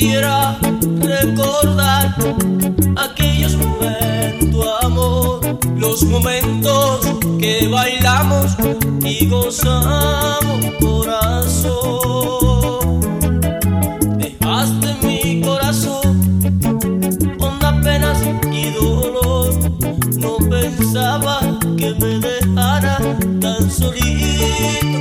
quisiera 0.00 0.56
recordar 1.02 2.14
aquellos 2.96 3.54
momentos, 3.54 4.66
amor, 4.82 5.40
los 5.76 6.02
momentos 6.04 7.06
que 7.38 7.68
bailamos 7.68 8.56
y 9.04 9.26
gozamos, 9.28 10.64
corazón. 10.80 11.80
Dejaste 14.16 14.94
mi 15.06 15.42
corazón 15.42 16.40
con 17.38 17.58
las 17.60 17.84
penas 17.84 18.22
y 18.50 18.70
dolor. 18.70 19.52
No 20.16 20.38
pensaba 20.48 21.40
que 21.76 21.94
me 22.00 22.20
dejara 22.20 22.98
tan 23.38 23.70
solito. 23.70 24.99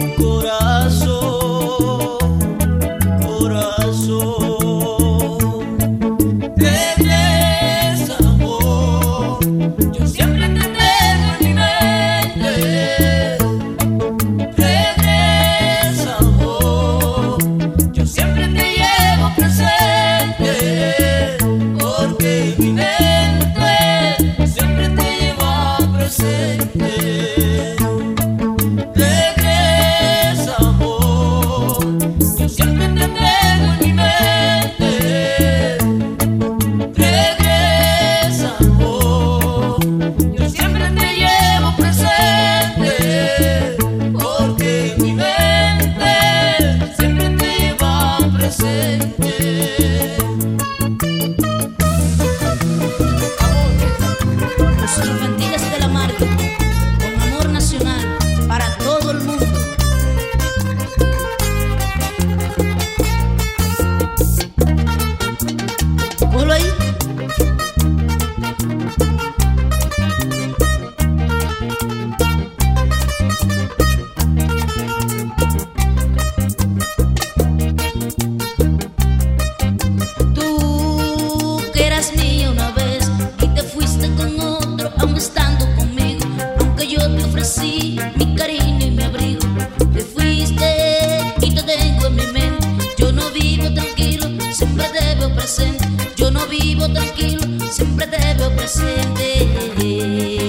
siempre 98.00 98.18
te 98.18 98.34
veo 98.36 98.56
presente. 98.56 100.49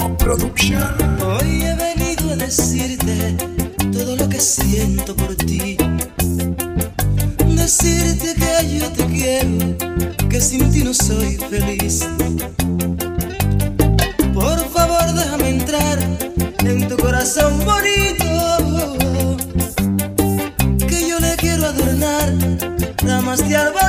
Hoy 0.00 1.62
he 1.62 1.74
venido 1.74 2.32
a 2.32 2.36
decirte 2.36 3.36
todo 3.92 4.16
lo 4.16 4.28
que 4.28 4.40
siento 4.40 5.14
por 5.16 5.34
ti. 5.34 5.76
Decirte 7.46 8.34
que 8.34 8.78
yo 8.78 8.90
te 8.92 9.04
quiero, 9.06 9.76
que 10.28 10.40
sin 10.40 10.70
ti 10.70 10.84
no 10.84 10.94
soy 10.94 11.36
feliz. 11.36 12.06
Por 14.32 14.58
favor, 14.70 15.14
déjame 15.14 15.48
entrar 15.48 15.98
en 16.60 16.88
tu 16.88 16.96
corazón 16.96 17.58
bonito. 17.64 18.96
Que 20.88 21.08
yo 21.08 21.18
le 21.18 21.34
quiero 21.36 21.66
adornar 21.66 22.32
ramas 23.04 23.48
de 23.48 23.56
árbol. 23.56 23.87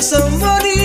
somebody 0.00 0.77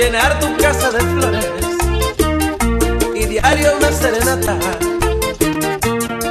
llenar 0.00 0.40
tu 0.40 0.56
casa 0.56 0.90
de 0.92 1.00
flores 1.00 1.46
y 3.14 3.26
diario 3.26 3.76
una 3.76 3.92
serenata. 3.92 4.56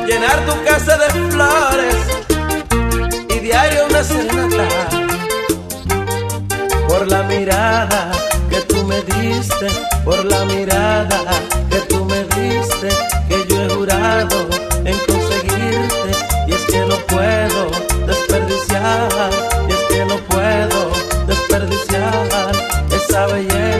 Llenar 0.07 0.37
tu 0.47 0.63
casa 0.63 0.97
de 0.97 1.09
flores 1.29 1.97
y 3.29 3.39
diario 3.39 3.85
una 3.87 4.03
serenata. 4.03 4.67
Por 6.87 7.07
la 7.11 7.21
mirada 7.23 8.11
que 8.49 8.59
tú 8.61 8.83
me 8.85 9.01
diste, 9.03 9.67
por 10.03 10.25
la 10.25 10.45
mirada 10.45 11.58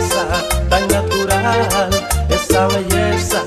belleza 0.09 0.41
tan 0.69 0.87
natural, 0.87 1.89
esa 2.29 2.67
belleza 2.67 3.41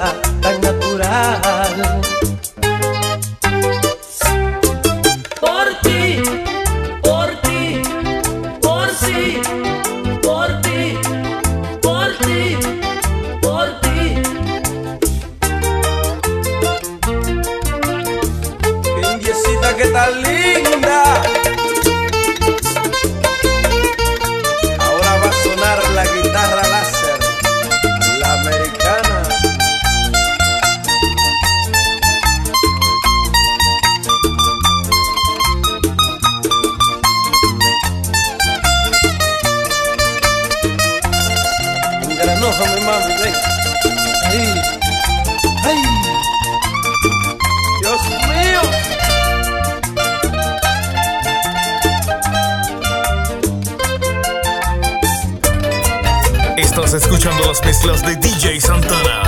DJ 58.32 58.58
Santana. 58.58 59.21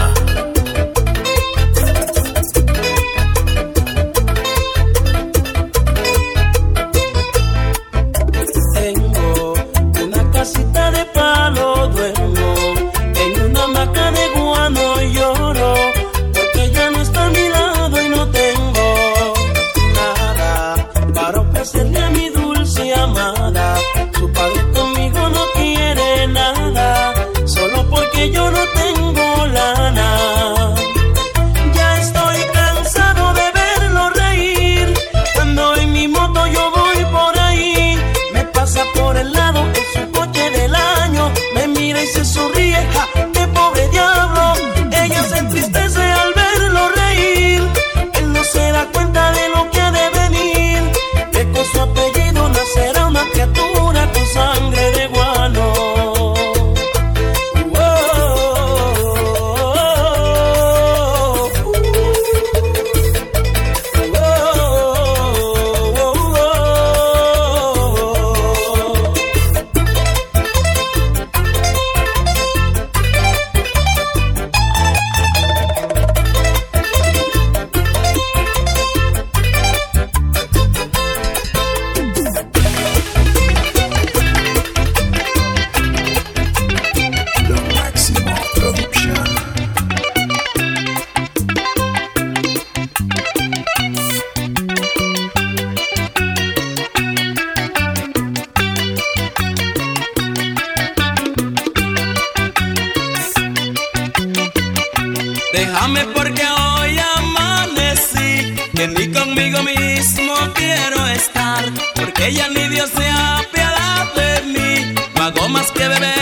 Ella 112.26 112.49
ni 112.49 112.69
Dios 112.69 112.88
se 112.88 113.07
apiada 113.07 114.11
de 114.16 114.43
mí, 114.47 114.95
no 115.14 115.25
hago 115.25 115.47
más 115.50 115.71
que 115.73 115.87
beber. 115.87 116.13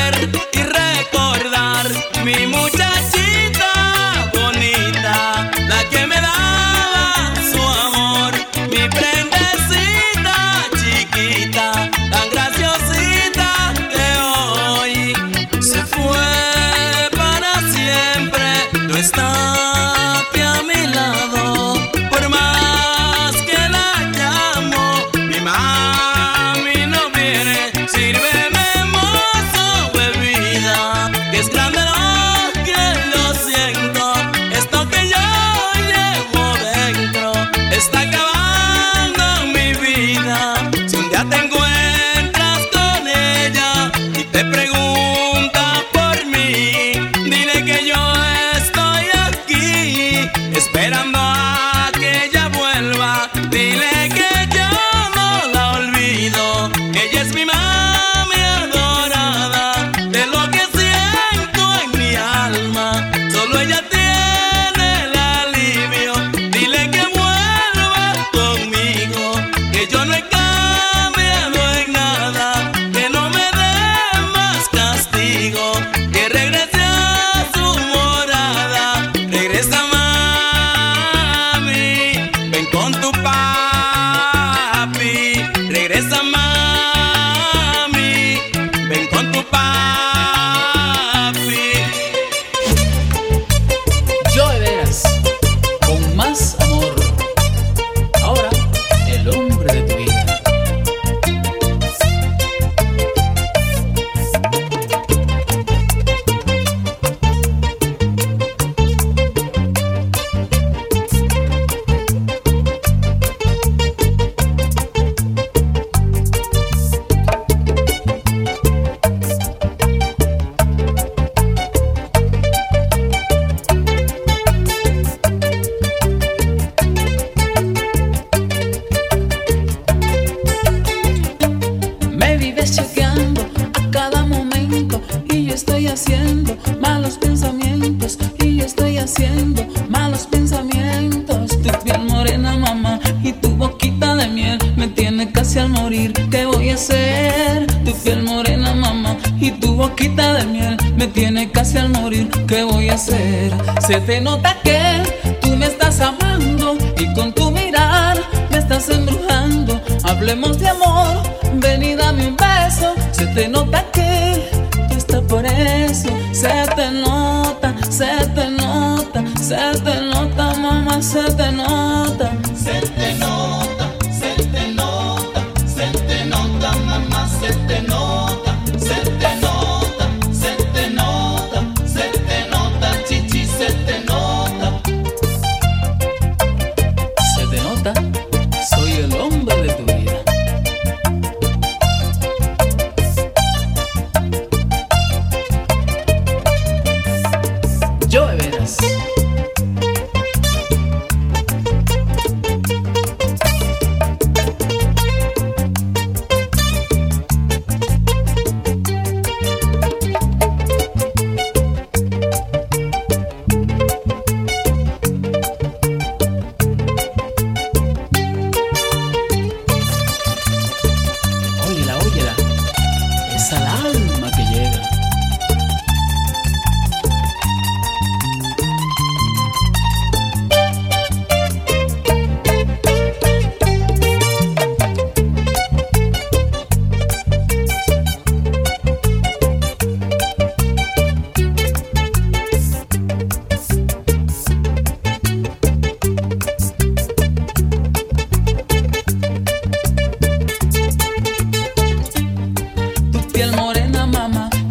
tiene 151.13 151.51
casi 151.51 151.79
al 151.79 151.91
morir, 151.91 152.29
¿qué 152.47 152.63
voy 152.65 152.89
a 152.89 152.95
hacer? 152.95 153.53
Se 153.87 154.01
te 154.01 154.21
nota 154.21 154.57
que 154.63 155.03
tú 155.41 155.51
me 155.57 155.67
estás 155.67 156.01
amando 156.01 156.77
y 156.99 157.13
con 157.15 157.33
tu 157.33 157.51
mirar 157.51 158.19
me 158.51 158.59
estás 158.59 158.89
embrujando. 158.89 159.81
Hablemos 160.05 160.59
de 160.59 160.69
amor, 160.69 161.23
ven 161.55 161.83
y 161.83 161.95
dame 161.95 162.31
beso. 162.31 162.95
Se 163.13 163.27
te 163.27 163.49
nota 163.49 163.85
que 163.93 164.51
tú 164.89 164.95
estás 164.97 165.21
por 165.23 165.45
eso. 165.45 166.09
Se 166.33 166.67
te 166.77 166.91
nota, 166.91 167.75
se 167.91 168.27
te 168.35 168.51
nota, 168.51 169.25
se 169.41 169.81
te 169.85 170.01
nota, 170.01 170.55
mamá, 170.55 171.03
se 171.03 171.25
te 171.33 171.53
nota. 171.53 172.33
Se 172.55 172.81
te 172.81 173.15
nota, 173.15 173.93
se 174.19 174.43
te 174.45 174.73
nota, 174.73 175.41
se 175.67 175.87
te 176.07 176.25
nota, 176.25 176.73
mamá, 176.87 177.29
se 177.41 177.53
te 177.53 177.83
nota. 177.83 177.92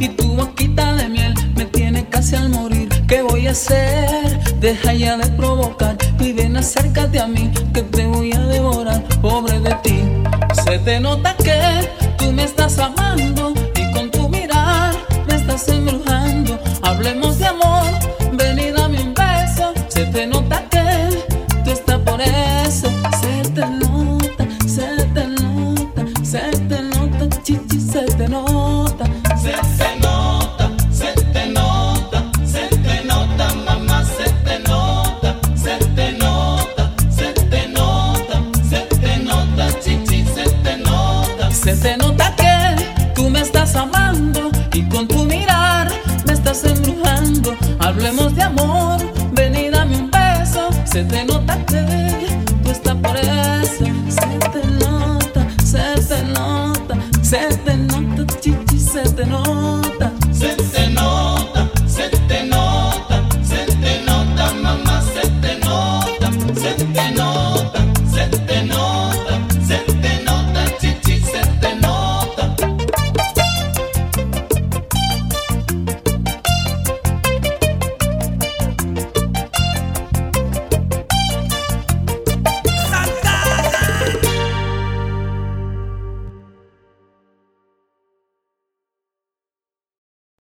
y 0.01 0.09
tu 0.09 0.33
boquita 0.33 0.95
de 0.95 1.07
miel 1.07 1.33
me 1.55 1.65
tiene 1.65 2.07
casi 2.09 2.35
al 2.35 2.49
morir. 2.49 2.89
¿Qué 3.07 3.21
voy 3.21 3.45
a 3.47 3.51
hacer? 3.51 4.39
Deja 4.59 4.93
ya 4.93 5.15
de 5.17 5.27
provocar 5.33 5.95
y 6.19 6.33
ven 6.33 6.57
acércate 6.57 7.19
a 7.19 7.27
mí 7.27 7.51
que 7.73 7.83
te 7.83 8.07
voy 8.07 8.33
a 8.33 8.39
devorar, 8.39 9.03
pobre 9.21 9.59
de 9.59 9.73
ti. 9.83 9.99
Se 10.63 10.79
te 10.79 10.99
nota 10.99 11.35
que 11.37 11.59
tú 12.17 12.31
me 12.31 12.43
estás 12.45 12.79
amando 12.79 13.53
y 13.75 13.91
con 13.91 14.09
tu 14.09 14.27
mirar 14.27 14.95
me 15.27 15.35
estás 15.35 15.67
embrujando. 15.67 16.59
Hablemos 16.81 17.37
de 17.37 17.45
amor 17.45 18.00